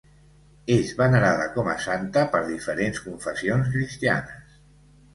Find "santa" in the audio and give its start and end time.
1.85-2.25